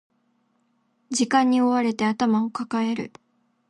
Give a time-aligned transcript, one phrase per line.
[1.11, 3.11] 時間に追われて頭を抱える